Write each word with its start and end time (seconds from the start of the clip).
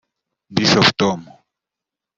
Bishop 0.55 0.97
Tom 0.97 1.19